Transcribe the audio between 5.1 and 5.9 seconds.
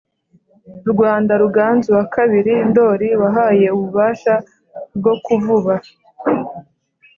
kuvuba